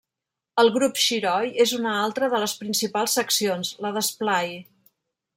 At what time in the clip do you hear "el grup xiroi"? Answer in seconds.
0.61-1.51